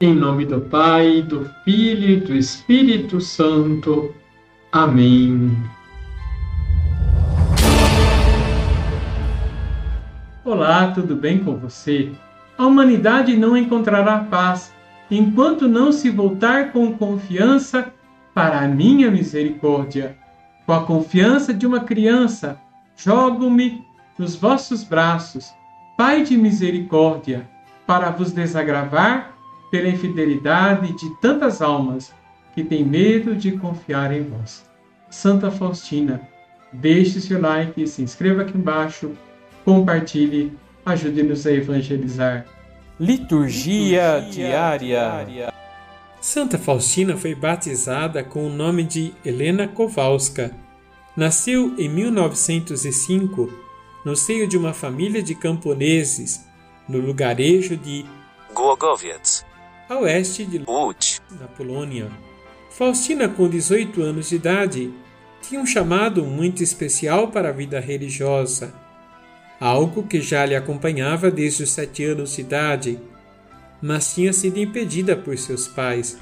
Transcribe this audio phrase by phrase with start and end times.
[0.00, 4.12] Em nome do Pai, do Filho e do Espírito Santo.
[4.72, 5.56] Amém.
[10.44, 12.10] Olá, tudo bem com você?
[12.58, 14.74] A humanidade não encontrará paz
[15.08, 17.94] enquanto não se voltar com confiança
[18.34, 20.18] para a minha misericórdia.
[20.66, 22.60] Com a confiança de uma criança,
[22.96, 23.86] jogo-me
[24.18, 25.54] nos vossos braços,
[25.96, 27.48] Pai de misericórdia,
[27.86, 29.33] para vos desagravar
[29.74, 32.12] pela infidelidade de tantas almas
[32.54, 34.64] que têm medo de confiar em vós.
[35.10, 36.20] Santa Faustina,
[36.72, 39.10] deixe seu like, se inscreva aqui embaixo,
[39.64, 40.52] compartilhe,
[40.86, 42.46] ajude-nos a evangelizar.
[43.00, 44.78] Liturgia, Liturgia diária.
[44.78, 45.52] diária.
[46.20, 50.52] Santa Faustina foi batizada com o nome de Helena Kowalska.
[51.16, 53.52] Nasceu em 1905
[54.04, 56.46] no seio de uma família de camponeses
[56.88, 58.06] no lugarejo de
[58.54, 59.44] Głogowiec,
[59.94, 62.10] a oeste de Łódź, na Polônia.
[62.70, 64.92] Faustina, com 18 anos de idade,
[65.40, 68.74] tinha um chamado muito especial para a vida religiosa
[69.60, 72.98] algo que já lhe acompanhava desde os sete anos de idade,
[73.80, 76.18] mas tinha sido impedida por seus pais.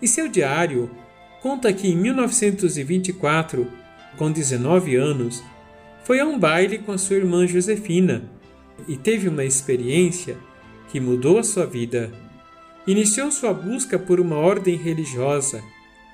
[0.00, 0.90] Em seu diário,
[1.42, 3.66] conta que em 1924,
[4.16, 5.42] com 19 anos,
[6.04, 8.22] foi a um baile com a sua irmã Josefina
[8.86, 10.36] e teve uma experiência
[10.88, 12.10] que mudou a sua vida.
[12.86, 15.62] Iniciou sua busca por uma ordem religiosa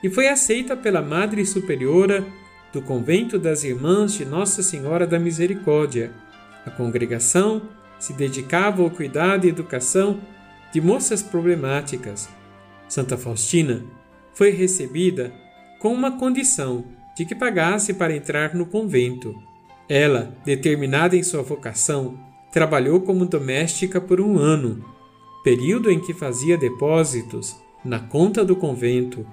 [0.02, 2.24] e foi aceita pela Madre Superiora
[2.72, 6.12] do Convento das Irmãs de Nossa Senhora da Misericórdia
[6.64, 7.62] a congregação
[7.98, 10.20] se dedicava ao cuidado e educação
[10.72, 12.28] de moças problemáticas.
[12.88, 13.84] Santa Faustina
[14.34, 15.32] foi recebida
[15.78, 16.84] com uma condição
[17.16, 19.34] de que pagasse para entrar no convento.
[19.88, 22.18] Ela, determinada em sua vocação,
[22.52, 24.84] trabalhou como doméstica por um ano,
[25.42, 29.26] período em que fazia depósitos na conta do convento,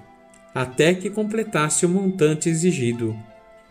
[0.54, 3.14] até que completasse o montante exigido.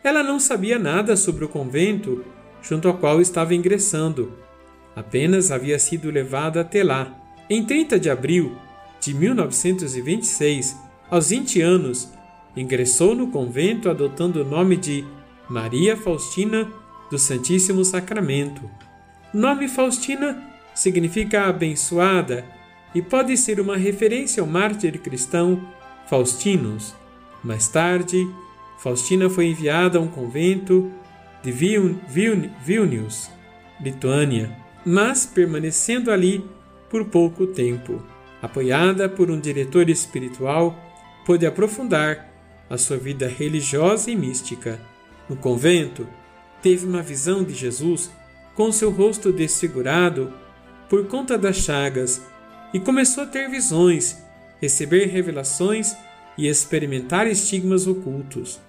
[0.03, 2.23] Ela não sabia nada sobre o convento
[2.61, 4.33] junto ao qual estava ingressando.
[4.95, 7.15] Apenas havia sido levada até lá.
[7.49, 8.55] Em 30 de abril
[8.99, 10.75] de 1926,
[11.09, 12.11] aos 20 anos,
[12.55, 15.05] ingressou no convento adotando o nome de
[15.49, 16.67] Maria Faustina
[17.09, 18.69] do Santíssimo Sacramento.
[19.33, 20.43] Nome Faustina
[20.77, 22.45] significa abençoada
[22.93, 25.67] e pode ser uma referência ao mártir cristão
[26.07, 26.93] Faustinus.
[27.43, 28.27] Mais tarde,
[28.77, 30.91] Faustina foi enviada a um convento
[31.41, 33.31] de Vilnius,
[33.81, 34.55] Lituânia,
[34.85, 36.45] mas permanecendo ali
[36.89, 38.03] por pouco tempo.
[38.39, 40.77] Apoiada por um diretor espiritual,
[41.25, 42.31] pôde aprofundar
[42.69, 44.79] a sua vida religiosa e mística.
[45.27, 46.07] No convento,
[46.61, 48.11] teve uma visão de Jesus
[48.53, 50.31] com seu rosto desfigurado
[50.89, 52.21] por conta das chagas
[52.73, 54.17] e começou a ter visões,
[54.59, 55.95] receber revelações
[56.37, 58.59] e experimentar estigmas ocultos.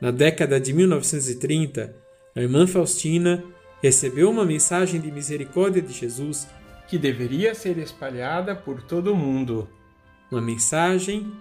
[0.00, 1.94] Na década de 1930,
[2.34, 3.42] a irmã Faustina
[3.82, 6.46] recebeu uma mensagem de misericórdia de Jesus
[6.88, 9.68] que deveria ser espalhada por todo o mundo.
[10.30, 11.32] Uma mensagem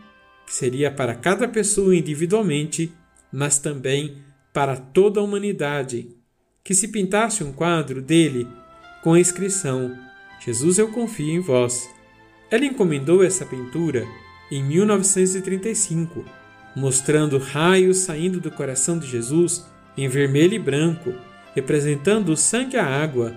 [0.45, 2.93] que seria para cada pessoa individualmente,
[3.31, 4.23] mas também
[4.53, 6.09] para toda a humanidade.
[6.63, 8.47] Que se pintasse um quadro dele
[9.05, 9.97] com a inscrição:
[10.43, 11.89] Jesus, eu confio em vós.
[12.51, 14.05] Ela encomendou essa pintura
[14.51, 16.25] em 1935
[16.75, 19.65] mostrando raios saindo do coração de Jesus
[19.97, 21.13] em vermelho e branco,
[21.55, 23.33] representando o sangue e a água,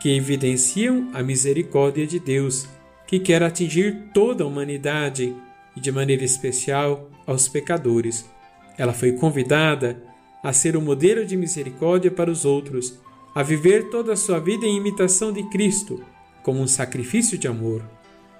[0.00, 2.68] que evidenciam a misericórdia de Deus,
[3.06, 5.32] que quer atingir toda a humanidade
[5.76, 8.28] e, de maneira especial, aos pecadores.
[8.76, 10.02] Ela foi convidada
[10.42, 12.98] a ser um modelo de misericórdia para os outros,
[13.34, 16.02] a viver toda a sua vida em imitação de Cristo,
[16.42, 17.82] como um sacrifício de amor.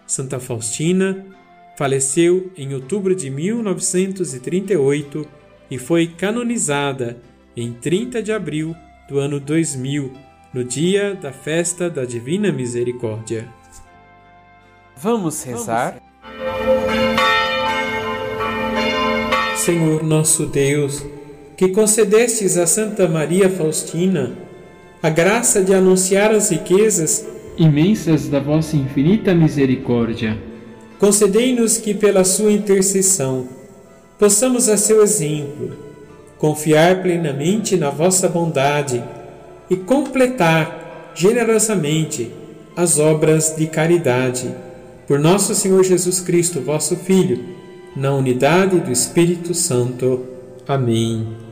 [0.06, 1.26] Santa Faustina
[1.76, 5.26] Faleceu em outubro de 1938
[5.70, 7.16] e foi canonizada
[7.56, 8.76] em 30 de abril
[9.08, 10.12] do ano 2000,
[10.53, 13.48] no dia da festa da Divina Misericórdia.
[14.97, 15.98] Vamos rezar?
[19.56, 21.03] Senhor nosso Deus,
[21.56, 24.36] que concedestes a Santa Maria Faustina
[25.03, 27.27] a graça de anunciar as riquezas
[27.59, 30.53] imensas da vossa infinita misericórdia
[31.03, 33.49] concedei-nos que, pela sua intercessão,
[34.21, 35.72] possamos, a seu exemplo,
[36.39, 39.03] confiar plenamente na vossa bondade
[39.69, 42.31] e completar generosamente
[42.77, 44.55] as obras de caridade.
[45.09, 47.45] Por nosso Senhor Jesus Cristo, vosso Filho,
[47.97, 50.25] na unidade do Espírito Santo.
[50.69, 51.52] Amém.